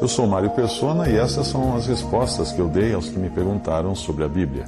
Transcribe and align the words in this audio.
Eu 0.00 0.08
sou 0.08 0.26
Mário 0.26 0.50
Persona 0.50 1.08
e 1.08 1.16
essas 1.16 1.46
são 1.46 1.76
as 1.76 1.86
respostas 1.86 2.50
que 2.50 2.58
eu 2.58 2.68
dei 2.68 2.92
aos 2.94 3.08
que 3.08 3.18
me 3.18 3.30
perguntaram 3.30 3.94
sobre 3.94 4.24
a 4.24 4.28
Bíblia. 4.28 4.64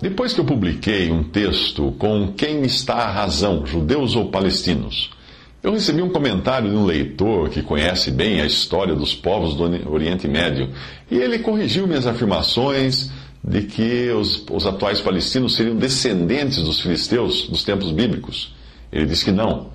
Depois 0.00 0.32
que 0.32 0.40
eu 0.40 0.44
publiquei 0.44 1.10
um 1.10 1.24
texto 1.24 1.92
com 1.98 2.32
Quem 2.36 2.62
está 2.62 2.94
a 2.94 3.10
razão, 3.10 3.66
judeus 3.66 4.14
ou 4.14 4.30
palestinos, 4.30 5.10
eu 5.62 5.72
recebi 5.72 6.02
um 6.02 6.10
comentário 6.10 6.70
de 6.70 6.76
um 6.76 6.84
leitor 6.84 7.48
que 7.48 7.62
conhece 7.62 8.10
bem 8.10 8.40
a 8.40 8.46
história 8.46 8.94
dos 8.94 9.14
povos 9.14 9.54
do 9.56 9.90
Oriente 9.90 10.28
Médio 10.28 10.70
e 11.10 11.16
ele 11.16 11.38
corrigiu 11.38 11.86
minhas 11.86 12.06
afirmações 12.06 13.10
de 13.42 13.62
que 13.62 14.10
os, 14.10 14.44
os 14.50 14.66
atuais 14.66 15.00
palestinos 15.00 15.56
seriam 15.56 15.74
descendentes 15.74 16.62
dos 16.62 16.80
filisteus 16.80 17.48
dos 17.48 17.64
tempos 17.64 17.90
bíblicos. 17.90 18.54
Ele 18.92 19.06
disse 19.06 19.24
que 19.24 19.32
não, 19.32 19.72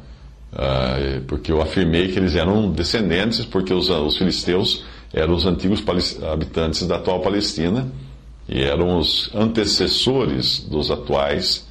uh, 0.53 1.21
porque 1.27 1.51
eu 1.51 1.61
afirmei 1.61 2.09
que 2.09 2.19
eles 2.19 2.35
eram 2.35 2.71
descendentes, 2.71 3.45
porque 3.45 3.73
os, 3.73 3.89
os 3.89 4.17
filisteus 4.17 4.83
eram 5.13 5.33
os 5.33 5.45
antigos 5.45 5.83
habitantes 6.23 6.85
da 6.85 6.97
atual 6.97 7.19
Palestina 7.21 7.91
e 8.47 8.63
eram 8.63 8.97
os 8.97 9.29
antecessores 9.33 10.59
dos 10.59 10.89
atuais 10.89 11.67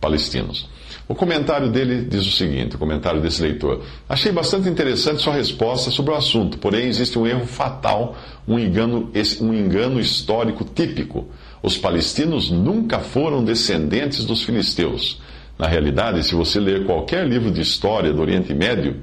palestinos. 0.00 0.68
O 1.10 1.14
comentário 1.14 1.68
dele 1.68 2.04
diz 2.08 2.24
o 2.24 2.30
seguinte: 2.30 2.76
o 2.76 2.78
comentário 2.78 3.20
desse 3.20 3.42
leitor. 3.42 3.82
Achei 4.08 4.30
bastante 4.30 4.68
interessante 4.68 5.20
sua 5.20 5.34
resposta 5.34 5.90
sobre 5.90 6.12
o 6.12 6.14
assunto, 6.14 6.56
porém 6.58 6.86
existe 6.86 7.18
um 7.18 7.26
erro 7.26 7.46
fatal, 7.46 8.16
um 8.46 8.58
engano, 8.58 9.10
um 9.40 9.52
engano 9.52 9.98
histórico 9.98 10.64
típico. 10.64 11.26
Os 11.62 11.76
palestinos 11.76 12.50
nunca 12.50 13.00
foram 13.00 13.44
descendentes 13.44 14.24
dos 14.24 14.42
filisteus. 14.42 15.20
Na 15.60 15.66
realidade, 15.66 16.24
se 16.24 16.34
você 16.34 16.58
ler 16.58 16.86
qualquer 16.86 17.28
livro 17.28 17.50
de 17.50 17.60
história 17.60 18.14
do 18.14 18.22
Oriente 18.22 18.54
Médio, 18.54 18.96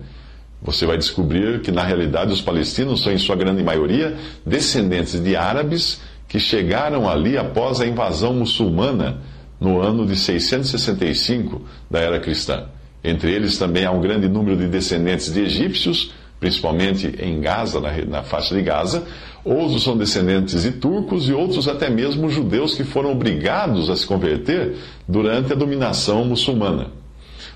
você 0.59 0.87
vai 0.87 0.97
descobrir 0.97 1.61
que, 1.61 1.71
na 1.71 1.83
realidade, 1.83 2.33
os 2.33 2.41
palestinos 2.41 3.03
são, 3.03 3.13
em 3.13 3.19
sua 3.19 3.35
grande 3.35 3.61
maioria, 3.61 4.17
descendentes 4.43 5.21
de 5.21 5.35
árabes 5.35 6.01
que 6.27 6.39
chegaram 6.39 7.07
ali 7.07 7.37
após 7.37 7.79
a 7.79 7.85
invasão 7.85 8.33
muçulmana 8.33 9.21
no 9.59 9.79
ano 9.79 10.03
de 10.03 10.15
665 10.15 11.61
da 11.91 11.99
era 11.99 12.19
cristã. 12.19 12.65
Entre 13.03 13.31
eles 13.31 13.59
também 13.59 13.85
há 13.85 13.91
um 13.91 14.01
grande 14.01 14.27
número 14.27 14.57
de 14.57 14.65
descendentes 14.65 15.31
de 15.31 15.41
egípcios, 15.41 16.11
principalmente 16.39 17.13
em 17.19 17.39
Gaza, 17.41 17.79
na, 17.79 17.91
na 18.05 18.23
faixa 18.23 18.55
de 18.55 18.61
Gaza. 18.61 19.05
Outros 19.43 19.83
são 19.83 19.97
descendentes 19.97 20.63
de 20.63 20.71
turcos 20.71 21.29
e 21.29 21.33
outros 21.33 21.67
até 21.67 21.89
mesmo 21.89 22.29
judeus 22.29 22.75
que 22.75 22.83
foram 22.83 23.11
obrigados 23.11 23.89
a 23.89 23.95
se 23.95 24.05
converter 24.05 24.75
durante 25.07 25.53
a 25.53 25.55
dominação 25.55 26.25
muçulmana. 26.25 26.91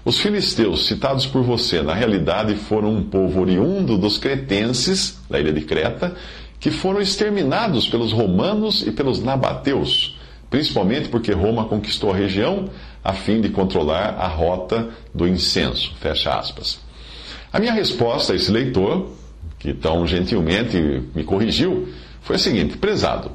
Os 0.03 0.19
filisteus 0.19 0.87
citados 0.87 1.25
por 1.25 1.43
você, 1.43 1.81
na 1.81 1.93
realidade, 1.93 2.55
foram 2.55 2.93
um 2.93 3.03
povo 3.03 3.41
oriundo 3.41 3.97
dos 3.97 4.17
cretenses, 4.17 5.19
da 5.29 5.39
ilha 5.39 5.53
de 5.53 5.61
Creta, 5.61 6.15
que 6.59 6.71
foram 6.71 7.01
exterminados 7.01 7.87
pelos 7.87 8.11
romanos 8.11 8.85
e 8.85 8.91
pelos 8.91 9.21
nabateus 9.21 10.19
principalmente 10.51 11.07
porque 11.07 11.31
Roma 11.31 11.65
conquistou 11.65 12.11
a 12.11 12.15
região 12.15 12.69
a 13.03 13.13
fim 13.13 13.41
de 13.41 13.49
controlar 13.49 14.17
a 14.19 14.27
rota 14.27 14.89
do 15.15 15.27
incenso. 15.27 15.95
Fecha 15.99 16.37
aspas. 16.37 16.79
A 17.51 17.59
minha 17.59 17.73
resposta 17.73 18.33
a 18.33 18.35
esse 18.35 18.51
leitor, 18.51 19.11
que 19.59 19.73
tão 19.73 20.07
gentilmente 20.07 20.77
me 21.13 21.23
corrigiu, 21.23 21.89
foi 22.21 22.37
a 22.37 22.39
seguinte: 22.39 22.77
prezado, 22.77 23.31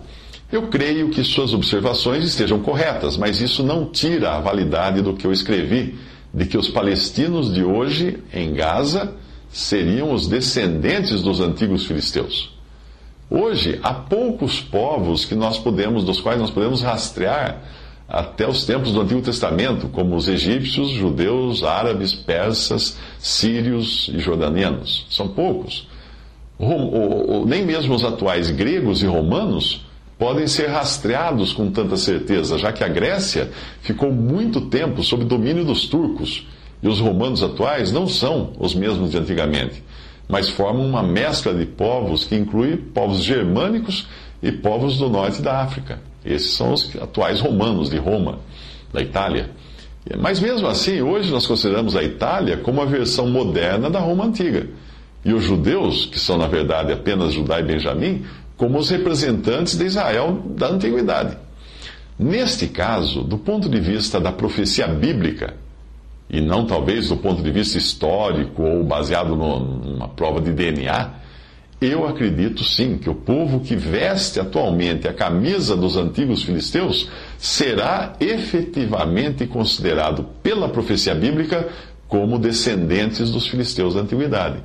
eu 0.50 0.68
creio 0.68 1.10
que 1.10 1.22
suas 1.22 1.52
observações 1.52 2.24
estejam 2.24 2.60
corretas, 2.60 3.16
mas 3.16 3.40
isso 3.40 3.62
não 3.62 3.86
tira 3.86 4.32
a 4.32 4.40
validade 4.40 5.02
do 5.02 5.14
que 5.14 5.26
eu 5.26 5.32
escrevi, 5.32 5.98
de 6.32 6.46
que 6.46 6.56
os 6.56 6.68
palestinos 6.68 7.52
de 7.52 7.62
hoje, 7.62 8.18
em 8.32 8.54
Gaza, 8.54 9.14
seriam 9.50 10.12
os 10.12 10.26
descendentes 10.26 11.22
dos 11.22 11.40
antigos 11.40 11.84
filisteus. 11.84 12.54
Hoje, 13.28 13.80
há 13.82 13.92
poucos 13.92 14.60
povos 14.60 15.24
que 15.24 15.34
nós 15.34 15.58
podemos, 15.58 16.04
dos 16.04 16.20
quais 16.20 16.40
nós 16.40 16.50
podemos 16.50 16.80
rastrear 16.80 17.60
até 18.08 18.48
os 18.48 18.64
tempos 18.64 18.92
do 18.92 19.00
Antigo 19.00 19.20
Testamento, 19.20 19.88
como 19.88 20.14
os 20.14 20.28
egípcios, 20.28 20.90
judeus, 20.90 21.64
árabes, 21.64 22.14
persas, 22.14 22.96
sírios 23.18 24.08
e 24.14 24.18
jordanianos. 24.18 25.06
São 25.10 25.28
poucos. 25.28 25.88
nem 27.46 27.64
mesmo 27.64 27.94
os 27.94 28.04
atuais 28.04 28.50
gregos 28.50 29.02
e 29.02 29.06
romanos 29.06 29.84
podem 30.18 30.46
ser 30.46 30.68
rastreados 30.68 31.52
com 31.52 31.70
tanta 31.70 31.96
certeza, 31.96 32.56
já 32.56 32.72
que 32.72 32.82
a 32.82 32.88
Grécia 32.88 33.50
ficou 33.82 34.10
muito 34.10 34.62
tempo 34.62 35.02
sob 35.02 35.24
domínio 35.24 35.64
dos 35.64 35.86
turcos 35.86 36.46
e 36.82 36.88
os 36.88 37.00
romanos 37.00 37.42
atuais 37.42 37.92
não 37.92 38.06
são 38.06 38.52
os 38.58 38.74
mesmos 38.74 39.10
de 39.10 39.18
antigamente 39.18 39.82
mas 40.28 40.48
formam 40.48 40.86
uma 40.86 41.02
mescla 41.02 41.54
de 41.54 41.66
povos 41.66 42.24
que 42.24 42.34
inclui 42.34 42.76
povos 42.76 43.22
germânicos 43.22 44.06
e 44.42 44.50
povos 44.50 44.98
do 44.98 45.08
norte 45.08 45.40
da 45.40 45.60
África. 45.60 46.00
Esses 46.26 46.52
são 46.52 46.72
os 46.72 46.90
atuais 46.96 47.40
romanos 47.40 47.88
de 47.88 47.98
Roma, 47.98 48.40
da 48.92 49.00
Itália. 49.00 49.50
Mas 50.18 50.40
mesmo 50.40 50.66
assim, 50.66 51.00
hoje 51.00 51.30
nós 51.30 51.46
consideramos 51.46 51.96
a 51.96 52.02
Itália 52.02 52.56
como 52.58 52.80
a 52.80 52.84
versão 52.84 53.28
moderna 53.28 53.88
da 53.88 53.98
Roma 53.98 54.24
antiga. 54.24 54.66
E 55.24 55.32
os 55.32 55.44
judeus, 55.44 56.06
que 56.06 56.18
são 56.18 56.36
na 56.36 56.46
verdade 56.46 56.92
apenas 56.92 57.32
Judá 57.32 57.58
e 57.58 57.64
Benjamim, 57.64 58.24
como 58.56 58.78
os 58.78 58.88
representantes 58.88 59.76
de 59.76 59.84
Israel 59.84 60.42
da 60.56 60.68
antiguidade. 60.68 61.36
Neste 62.18 62.68
caso, 62.68 63.22
do 63.22 63.36
ponto 63.36 63.68
de 63.68 63.78
vista 63.78 64.18
da 64.18 64.32
profecia 64.32 64.86
bíblica, 64.86 65.54
e 66.28 66.40
não 66.40 66.66
talvez 66.66 67.08
do 67.08 67.16
ponto 67.16 67.42
de 67.42 67.50
vista 67.50 67.78
histórico 67.78 68.62
ou 68.62 68.82
baseado 68.82 69.36
numa 69.36 70.08
prova 70.08 70.40
de 70.40 70.52
DNA, 70.52 71.10
eu 71.80 72.06
acredito 72.06 72.64
sim 72.64 72.96
que 72.96 73.10
o 73.10 73.14
povo 73.14 73.60
que 73.60 73.76
veste 73.76 74.40
atualmente 74.40 75.06
a 75.06 75.12
camisa 75.12 75.76
dos 75.76 75.96
antigos 75.96 76.42
filisteus 76.42 77.08
será 77.36 78.14
efetivamente 78.18 79.46
considerado 79.46 80.24
pela 80.42 80.68
profecia 80.68 81.14
bíblica 81.14 81.68
como 82.08 82.38
descendentes 82.38 83.30
dos 83.30 83.46
filisteus 83.46 83.94
da 83.94 84.00
antiguidade. 84.00 84.62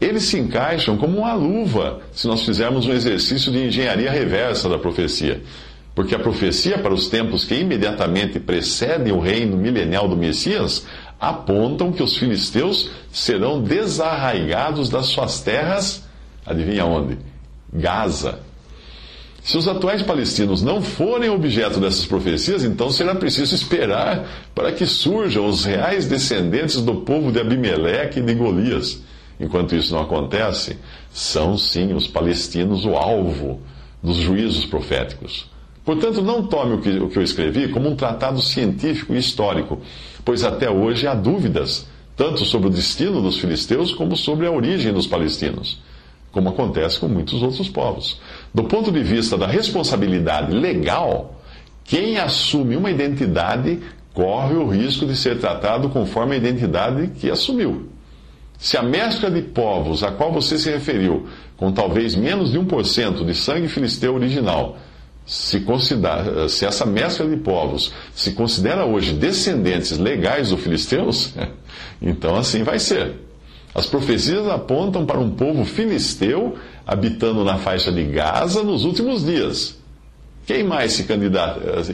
Eles 0.00 0.24
se 0.24 0.38
encaixam 0.38 0.96
como 0.96 1.18
uma 1.18 1.32
luva 1.32 2.00
se 2.12 2.26
nós 2.26 2.44
fizermos 2.44 2.86
um 2.86 2.92
exercício 2.92 3.50
de 3.50 3.66
engenharia 3.66 4.10
reversa 4.10 4.68
da 4.68 4.78
profecia. 4.78 5.42
Porque 5.94 6.14
a 6.14 6.18
profecia 6.18 6.78
para 6.78 6.94
os 6.94 7.08
tempos 7.08 7.44
que 7.44 7.54
imediatamente 7.54 8.38
precedem 8.38 9.12
o 9.12 9.20
reino 9.20 9.56
milenial 9.56 10.08
do 10.08 10.16
Messias 10.16 10.86
apontam 11.18 11.92
que 11.92 12.02
os 12.02 12.16
filisteus 12.16 12.90
serão 13.12 13.62
desarraigados 13.62 14.88
das 14.88 15.06
suas 15.06 15.40
terras, 15.40 16.08
adivinha 16.44 16.84
onde? 16.84 17.18
Gaza. 17.72 18.40
Se 19.42 19.56
os 19.56 19.66
atuais 19.66 20.02
palestinos 20.02 20.62
não 20.62 20.82
forem 20.82 21.30
objeto 21.30 21.80
dessas 21.80 22.04
profecias, 22.04 22.62
então 22.62 22.90
será 22.90 23.14
preciso 23.14 23.54
esperar 23.54 24.28
para 24.54 24.70
que 24.70 24.84
surjam 24.84 25.46
os 25.46 25.64
reais 25.64 26.06
descendentes 26.06 26.80
do 26.82 26.96
povo 26.96 27.32
de 27.32 27.40
Abimeleque 27.40 28.18
e 28.18 28.22
de 28.22 28.34
Golias. 28.34 29.02
Enquanto 29.38 29.74
isso 29.74 29.94
não 29.94 30.02
acontece, 30.02 30.76
são 31.10 31.56
sim 31.56 31.94
os 31.94 32.06
palestinos 32.06 32.84
o 32.84 32.94
alvo 32.94 33.60
dos 34.02 34.16
juízos 34.16 34.66
proféticos. 34.66 35.48
Portanto, 35.84 36.20
não 36.20 36.46
tome 36.46 36.74
o 36.74 36.78
que, 36.80 36.90
o 36.90 37.08
que 37.08 37.18
eu 37.18 37.22
escrevi 37.22 37.68
como 37.68 37.88
um 37.88 37.96
tratado 37.96 38.42
científico 38.42 39.14
e 39.14 39.18
histórico, 39.18 39.80
pois 40.24 40.44
até 40.44 40.70
hoje 40.70 41.06
há 41.06 41.14
dúvidas, 41.14 41.86
tanto 42.14 42.44
sobre 42.44 42.68
o 42.68 42.70
destino 42.70 43.22
dos 43.22 43.38
filisteus 43.38 43.92
como 43.94 44.14
sobre 44.14 44.46
a 44.46 44.50
origem 44.50 44.92
dos 44.92 45.06
palestinos, 45.06 45.80
como 46.32 46.48
acontece 46.48 46.98
com 46.98 47.08
muitos 47.08 47.42
outros 47.42 47.68
povos. 47.68 48.20
Do 48.54 48.64
ponto 48.64 48.92
de 48.92 49.02
vista 49.02 49.36
da 49.36 49.46
responsabilidade 49.46 50.52
legal, 50.52 51.40
quem 51.84 52.18
assume 52.18 52.76
uma 52.76 52.90
identidade 52.90 53.80
corre 54.14 54.54
o 54.54 54.68
risco 54.68 55.06
de 55.06 55.16
ser 55.16 55.38
tratado 55.38 55.88
conforme 55.88 56.34
a 56.34 56.38
identidade 56.38 57.08
que 57.18 57.30
assumiu. 57.30 57.88
Se 58.58 58.76
a 58.76 58.82
mescla 58.82 59.30
de 59.30 59.40
povos 59.40 60.02
a 60.02 60.10
qual 60.10 60.32
você 60.32 60.58
se 60.58 60.70
referiu, 60.70 61.26
com 61.56 61.72
talvez 61.72 62.14
menos 62.14 62.52
de 62.52 62.58
1% 62.58 63.24
de 63.24 63.34
sangue 63.34 63.68
filisteu 63.68 64.14
original, 64.14 64.76
se, 65.24 65.60
considera, 65.60 66.48
se 66.48 66.66
essa 66.66 66.84
mescla 66.84 67.26
de 67.26 67.36
povos 67.36 67.92
se 68.14 68.32
considera 68.32 68.84
hoje 68.84 69.14
descendentes 69.14 69.96
legais 69.96 70.50
dos 70.50 70.60
filisteus, 70.60 71.34
então 72.02 72.36
assim 72.36 72.62
vai 72.62 72.78
ser. 72.78 73.29
As 73.74 73.86
profecias 73.86 74.48
apontam 74.48 75.06
para 75.06 75.18
um 75.18 75.30
povo 75.30 75.64
filisteu 75.64 76.58
habitando 76.86 77.44
na 77.44 77.56
faixa 77.56 77.92
de 77.92 78.04
Gaza 78.04 78.62
nos 78.62 78.84
últimos 78.84 79.24
dias. 79.24 79.78
Quem 80.46 80.64
mais 80.64 80.92
se 80.92 81.06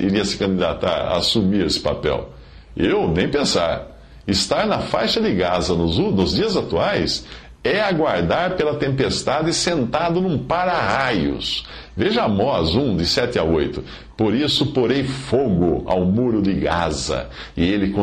iria 0.00 0.24
se 0.24 0.38
candidatar 0.38 1.08
a 1.08 1.16
assumir 1.18 1.66
esse 1.66 1.80
papel? 1.80 2.30
Eu, 2.76 3.08
nem 3.08 3.28
pensar. 3.28 3.94
Estar 4.26 4.66
na 4.66 4.78
faixa 4.78 5.20
de 5.20 5.34
Gaza 5.34 5.74
nos, 5.74 5.98
nos 5.98 6.34
dias 6.34 6.56
atuais 6.56 7.24
é 7.66 7.80
aguardar 7.80 8.56
pela 8.56 8.76
tempestade 8.76 9.52
sentado 9.52 10.20
num 10.20 10.38
para-raios, 10.38 11.64
Veja 11.96 12.24
Amós 12.24 12.74
1, 12.74 12.98
de 12.98 13.06
7 13.06 13.38
a 13.38 13.42
8. 13.42 13.82
Por 14.18 14.34
isso 14.34 14.66
porei 14.66 15.02
fogo 15.02 15.82
ao 15.86 16.04
muro 16.04 16.42
de 16.42 16.52
Gaza, 16.52 17.30
e 17.56 17.64
ele 17.64 17.94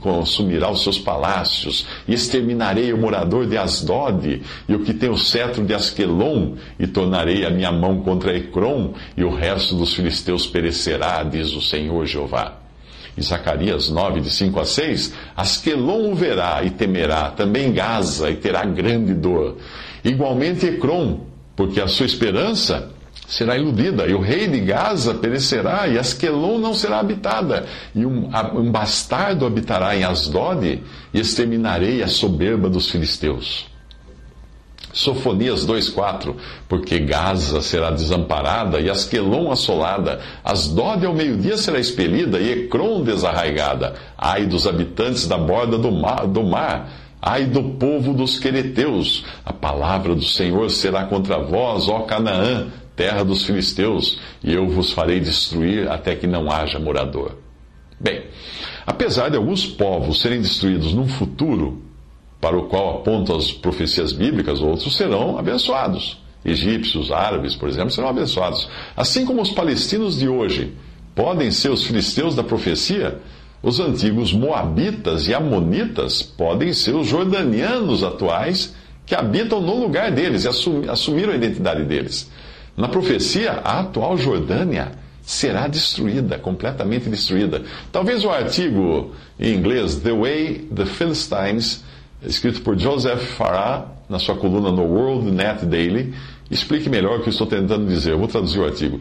consumirá 0.00 0.70
os 0.70 0.82
seus 0.82 0.98
palácios, 0.98 1.86
e 2.08 2.14
exterminarei 2.14 2.94
o 2.94 2.98
morador 2.98 3.46
de 3.46 3.58
Asdod, 3.58 4.40
e 4.66 4.74
o 4.74 4.80
que 4.80 4.94
tem 4.94 5.10
o 5.10 5.18
cetro 5.18 5.62
de 5.64 5.74
Asquelon, 5.74 6.54
e 6.78 6.86
tornarei 6.86 7.44
a 7.44 7.50
minha 7.50 7.70
mão 7.70 8.00
contra 8.00 8.34
Ecrom, 8.34 8.94
e 9.14 9.22
o 9.22 9.34
resto 9.34 9.74
dos 9.74 9.92
filisteus 9.92 10.46
perecerá, 10.46 11.22
diz 11.22 11.52
o 11.52 11.60
Senhor 11.60 12.06
Jeová. 12.06 12.61
Em 13.16 13.22
Zacarias 13.22 13.90
9, 13.90 14.20
de 14.20 14.30
5 14.30 14.60
a 14.60 14.64
6, 14.64 15.14
Asquelon 15.36 16.12
o 16.12 16.14
verá 16.14 16.62
e 16.64 16.70
temerá, 16.70 17.30
também 17.30 17.72
Gaza, 17.72 18.30
e 18.30 18.36
terá 18.36 18.64
grande 18.64 19.12
dor. 19.12 19.58
Igualmente 20.04 20.66
Ecrom, 20.66 21.20
porque 21.54 21.80
a 21.80 21.86
sua 21.86 22.06
esperança 22.06 22.90
será 23.26 23.56
iludida, 23.56 24.06
e 24.06 24.14
o 24.14 24.20
rei 24.20 24.46
de 24.46 24.60
Gaza 24.60 25.14
perecerá, 25.14 25.86
e 25.88 25.98
Asquelon 25.98 26.58
não 26.58 26.74
será 26.74 27.00
habitada, 27.00 27.66
e 27.94 28.04
um, 28.04 28.30
um 28.54 28.70
bastardo 28.70 29.46
habitará 29.46 29.96
em 29.96 30.04
Asdod, 30.04 30.82
e 31.12 31.20
exterminarei 31.20 32.02
a 32.02 32.08
soberba 32.08 32.68
dos 32.68 32.90
filisteus. 32.90 33.71
Sofonias 34.92 35.66
2,4 35.66 36.34
Porque 36.68 36.98
Gaza 36.98 37.62
será 37.62 37.90
desamparada 37.90 38.80
e 38.80 38.90
Asquelon 38.90 39.50
assolada, 39.50 40.20
Asdod 40.44 41.04
ao 41.04 41.14
meio-dia 41.14 41.56
será 41.56 41.78
expelida 41.78 42.38
e 42.38 42.64
Ecrom 42.64 43.02
desarraigada. 43.02 43.94
Ai 44.16 44.46
dos 44.46 44.66
habitantes 44.66 45.26
da 45.26 45.38
borda 45.38 45.78
do 45.78 45.90
mar, 45.90 46.26
do 46.26 46.42
mar 46.42 46.90
Ai 47.24 47.46
do 47.46 47.62
povo 47.62 48.12
dos 48.12 48.36
quereteus, 48.40 49.24
a 49.44 49.52
palavra 49.52 50.12
do 50.12 50.24
Senhor 50.24 50.68
será 50.70 51.04
contra 51.04 51.38
vós, 51.38 51.88
ó 51.88 52.00
Canaã, 52.00 52.66
terra 52.96 53.24
dos 53.24 53.44
filisteus, 53.44 54.18
e 54.42 54.52
eu 54.52 54.68
vos 54.68 54.90
farei 54.90 55.20
destruir 55.20 55.88
até 55.88 56.16
que 56.16 56.26
não 56.26 56.50
haja 56.50 56.80
morador. 56.80 57.38
Bem, 58.00 58.24
apesar 58.84 59.28
de 59.28 59.36
alguns 59.36 59.64
povos 59.64 60.20
serem 60.20 60.42
destruídos 60.42 60.92
num 60.92 61.06
futuro, 61.06 61.80
para 62.42 62.58
o 62.58 62.64
qual 62.64 62.96
apontam 62.96 63.36
as 63.36 63.52
profecias 63.52 64.12
bíblicas, 64.12 64.60
outros 64.60 64.96
serão 64.96 65.38
abençoados. 65.38 66.20
Egípcios, 66.44 67.12
árabes, 67.12 67.54
por 67.54 67.68
exemplo, 67.68 67.92
serão 67.92 68.08
abençoados. 68.08 68.68
Assim 68.96 69.24
como 69.24 69.40
os 69.40 69.52
palestinos 69.52 70.18
de 70.18 70.28
hoje 70.28 70.74
podem 71.14 71.52
ser 71.52 71.70
os 71.70 71.84
filisteus 71.84 72.34
da 72.34 72.42
profecia, 72.42 73.20
os 73.62 73.78
antigos 73.78 74.32
moabitas 74.32 75.28
e 75.28 75.34
amonitas 75.34 76.20
podem 76.20 76.72
ser 76.72 76.96
os 76.96 77.06
jordanianos 77.06 78.02
atuais 78.02 78.74
que 79.06 79.14
habitam 79.14 79.60
no 79.60 79.80
lugar 79.80 80.10
deles 80.10 80.44
e 80.44 80.48
assumiram 80.90 81.32
a 81.32 81.36
identidade 81.36 81.84
deles. 81.84 82.28
Na 82.76 82.88
profecia, 82.88 83.52
a 83.62 83.78
atual 83.78 84.16
Jordânia 84.16 84.90
será 85.22 85.68
destruída, 85.68 86.40
completamente 86.40 87.08
destruída. 87.08 87.62
Talvez 87.92 88.24
o 88.24 88.30
artigo 88.30 89.12
em 89.38 89.54
inglês 89.54 89.94
The 89.94 90.12
Way 90.12 90.68
the 90.74 90.86
Philistines, 90.86 91.84
escrito 92.24 92.62
por 92.62 92.78
Joseph 92.78 93.22
Farah, 93.36 93.86
na 94.08 94.18
sua 94.18 94.36
coluna 94.36 94.70
no 94.70 94.82
World 94.82 95.30
Net 95.30 95.64
Daily, 95.64 96.14
explique 96.50 96.88
melhor 96.88 97.20
o 97.20 97.22
que 97.22 97.30
estou 97.30 97.46
tentando 97.46 97.86
dizer. 97.86 98.12
Eu 98.12 98.18
vou 98.18 98.28
traduzir 98.28 98.58
o 98.58 98.64
artigo. 98.64 99.00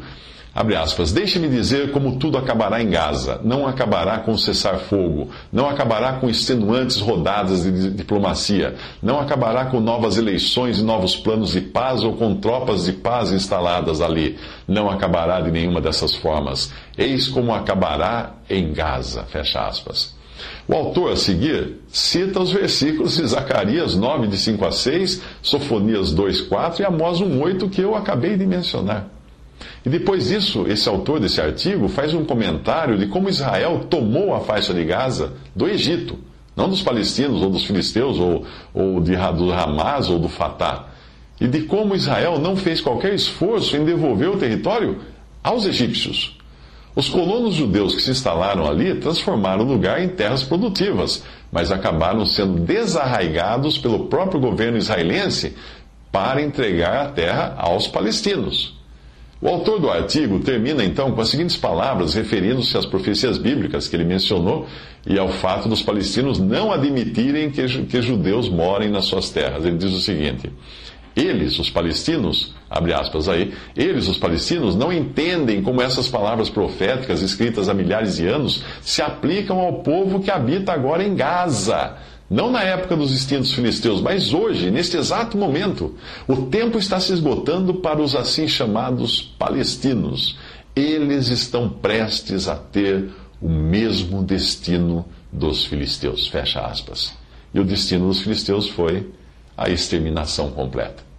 Abre 0.53 0.75
aspas. 0.75 1.13
Deixe-me 1.13 1.47
dizer 1.47 1.91
como 1.91 2.19
tudo 2.19 2.37
acabará 2.37 2.81
em 2.81 2.89
Gaza. 2.89 3.39
Não 3.41 3.65
acabará 3.65 4.19
com 4.19 4.37
cessar-fogo. 4.37 5.29
Não 5.51 5.69
acabará 5.69 6.13
com 6.13 6.29
extenuantes 6.29 6.99
rodadas 6.99 7.63
de 7.63 7.89
diplomacia. 7.91 8.75
Não 9.01 9.17
acabará 9.17 9.65
com 9.65 9.79
novas 9.79 10.17
eleições 10.17 10.79
e 10.79 10.83
novos 10.83 11.15
planos 11.15 11.53
de 11.53 11.61
paz 11.61 12.03
ou 12.03 12.17
com 12.17 12.35
tropas 12.35 12.83
de 12.83 12.91
paz 12.91 13.31
instaladas 13.31 14.01
ali. 14.01 14.37
Não 14.67 14.89
acabará 14.89 15.39
de 15.39 15.51
nenhuma 15.51 15.79
dessas 15.79 16.13
formas. 16.15 16.73
Eis 16.97 17.29
como 17.29 17.53
acabará 17.53 18.33
em 18.49 18.73
Gaza. 18.73 19.23
Fecha 19.23 19.65
aspas. 19.65 20.19
O 20.67 20.73
autor 20.73 21.11
a 21.11 21.15
seguir 21.15 21.79
cita 21.87 22.39
os 22.39 22.51
versículos 22.51 23.17
de 23.17 23.25
Zacarias 23.25 23.95
9, 23.95 24.27
de 24.27 24.37
5 24.37 24.65
a 24.65 24.71
6, 24.71 25.21
Sofonias 25.41 26.13
2, 26.13 26.41
4 26.41 26.83
e 26.83 26.85
Amós 26.85 27.19
1, 27.19 27.41
8 27.41 27.69
que 27.69 27.81
eu 27.81 27.95
acabei 27.95 28.37
de 28.37 28.45
mencionar. 28.45 29.09
E 29.85 29.89
depois 29.89 30.27
disso, 30.27 30.65
esse 30.67 30.87
autor 30.87 31.19
desse 31.19 31.41
artigo 31.41 31.87
faz 31.87 32.13
um 32.13 32.23
comentário 32.23 32.97
de 32.97 33.07
como 33.07 33.29
Israel 33.29 33.85
tomou 33.89 34.33
a 34.33 34.39
faixa 34.39 34.73
de 34.73 34.83
Gaza 34.83 35.33
do 35.55 35.67
Egito, 35.67 36.17
não 36.55 36.69
dos 36.69 36.83
palestinos 36.83 37.41
ou 37.41 37.49
dos 37.49 37.63
filisteus 37.63 38.19
ou, 38.19 38.45
ou 38.73 39.01
de, 39.01 39.15
do 39.15 39.51
Hamas 39.51 40.09
ou 40.09 40.19
do 40.19 40.29
Fatah, 40.29 40.87
e 41.39 41.47
de 41.47 41.61
como 41.63 41.95
Israel 41.95 42.39
não 42.39 42.55
fez 42.55 42.81
qualquer 42.81 43.15
esforço 43.15 43.75
em 43.75 43.83
devolver 43.83 44.29
o 44.29 44.37
território 44.37 44.99
aos 45.43 45.65
egípcios. 45.65 46.37
Os 46.95 47.07
colonos 47.07 47.55
judeus 47.55 47.95
que 47.95 48.01
se 48.01 48.11
instalaram 48.11 48.67
ali 48.67 48.95
transformaram 48.95 49.63
o 49.63 49.67
lugar 49.67 50.03
em 50.03 50.09
terras 50.09 50.43
produtivas, 50.43 51.23
mas 51.51 51.71
acabaram 51.71 52.25
sendo 52.25 52.59
desarraigados 52.59 53.77
pelo 53.77 54.07
próprio 54.07 54.41
governo 54.41 54.77
israelense 54.77 55.55
para 56.11 56.41
entregar 56.41 57.05
a 57.05 57.09
terra 57.09 57.55
aos 57.57 57.87
palestinos. 57.87 58.79
O 59.41 59.47
autor 59.47 59.79
do 59.79 59.89
artigo 59.89 60.39
termina 60.39 60.83
então 60.83 61.11
com 61.13 61.21
as 61.21 61.29
seguintes 61.29 61.57
palavras, 61.57 62.13
referindo-se 62.13 62.77
às 62.77 62.85
profecias 62.85 63.39
bíblicas 63.39 63.87
que 63.87 63.95
ele 63.95 64.03
mencionou 64.03 64.67
e 65.07 65.17
ao 65.17 65.29
fato 65.29 65.67
dos 65.67 65.81
palestinos 65.81 66.37
não 66.37 66.71
admitirem 66.71 67.49
que, 67.49 67.65
que 67.85 68.01
judeus 68.03 68.47
morem 68.47 68.91
nas 68.91 69.05
suas 69.05 69.31
terras. 69.31 69.65
Ele 69.65 69.77
diz 69.77 69.93
o 69.93 69.99
seguinte: 69.99 70.51
eles, 71.15 71.59
os 71.59 71.69
palestinos, 71.69 72.53
abre 72.69 72.93
aspas 72.93 73.27
aí, 73.27 73.53
eles, 73.75 74.07
os 74.07 74.17
palestinos, 74.17 74.75
não 74.75 74.91
entendem 74.93 75.61
como 75.61 75.81
essas 75.81 76.07
palavras 76.07 76.49
proféticas 76.49 77.21
escritas 77.21 77.67
há 77.67 77.73
milhares 77.73 78.15
de 78.15 78.27
anos 78.27 78.63
se 78.81 79.01
aplicam 79.01 79.59
ao 79.59 79.81
povo 79.81 80.21
que 80.21 80.31
habita 80.31 80.71
agora 80.71 81.03
em 81.03 81.15
Gaza 81.15 81.97
não 82.31 82.49
na 82.49 82.63
época 82.63 82.95
dos 82.95 83.11
extintos 83.11 83.51
filisteus, 83.51 83.99
mas 83.99 84.33
hoje, 84.33 84.71
neste 84.71 84.95
exato 84.95 85.37
momento. 85.37 85.95
O 86.25 86.43
tempo 86.43 86.77
está 86.77 86.97
se 86.97 87.11
esgotando 87.11 87.73
para 87.73 88.01
os 88.01 88.15
assim 88.15 88.47
chamados 88.47 89.21
palestinos. 89.37 90.37
Eles 90.73 91.27
estão 91.27 91.67
prestes 91.67 92.47
a 92.47 92.55
ter 92.55 93.09
o 93.41 93.49
mesmo 93.49 94.23
destino 94.23 95.05
dos 95.29 95.65
filisteus. 95.65 96.29
Fecha 96.29 96.61
aspas. 96.61 97.13
E 97.53 97.59
o 97.59 97.65
destino 97.65 98.07
dos 98.07 98.21
filisteus 98.21 98.69
foi 98.69 99.09
a 99.61 99.69
exterminação 99.69 100.49
completa. 100.51 101.10